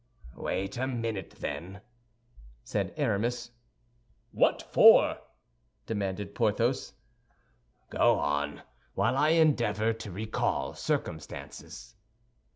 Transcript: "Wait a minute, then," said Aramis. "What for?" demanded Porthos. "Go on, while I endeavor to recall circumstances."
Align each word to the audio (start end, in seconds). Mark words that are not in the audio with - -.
"Wait 0.35 0.77
a 0.77 0.87
minute, 0.87 1.29
then," 1.41 1.79
said 2.63 2.91
Aramis. 2.97 3.51
"What 4.31 4.63
for?" 4.63 5.19
demanded 5.85 6.33
Porthos. 6.33 6.93
"Go 7.91 8.17
on, 8.17 8.63
while 8.95 9.15
I 9.15 9.29
endeavor 9.29 9.93
to 9.93 10.09
recall 10.11 10.73
circumstances." 10.73 11.93